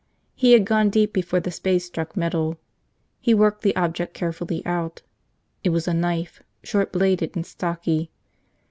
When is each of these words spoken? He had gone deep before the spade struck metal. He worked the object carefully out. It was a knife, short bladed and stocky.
He 0.33 0.53
had 0.53 0.65
gone 0.65 0.89
deep 0.89 1.13
before 1.13 1.41
the 1.41 1.51
spade 1.51 1.83
struck 1.83 2.17
metal. 2.17 2.57
He 3.19 3.35
worked 3.35 3.61
the 3.61 3.75
object 3.75 4.15
carefully 4.15 4.65
out. 4.65 5.03
It 5.63 5.69
was 5.69 5.87
a 5.87 5.93
knife, 5.93 6.41
short 6.63 6.91
bladed 6.91 7.35
and 7.35 7.45
stocky. 7.45 8.09